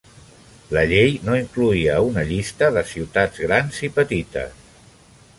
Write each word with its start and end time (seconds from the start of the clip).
La 0.75 0.81
llei 0.91 1.11
no 1.25 1.35
incloïa 1.39 1.97
una 2.05 2.23
llista 2.29 2.69
de 2.77 2.83
ciutats 2.93 3.43
grans 3.43 3.77
i 3.89 3.91
petites. 3.99 4.57